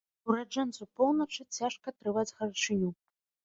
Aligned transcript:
Ураджэнцу 0.29 0.87
поўначы 1.01 1.47
цяжка 1.59 1.87
трываць 2.01 2.27
гарачыню. 2.37 2.95